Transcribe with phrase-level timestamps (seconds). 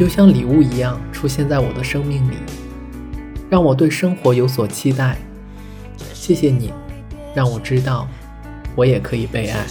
[0.00, 2.36] 就像礼物一样出现在我的生命里
[3.50, 5.18] 让我对生活有所期待。
[6.14, 6.72] 谢谢你
[7.34, 8.08] 让我知道
[8.74, 9.66] 我也可以被爱。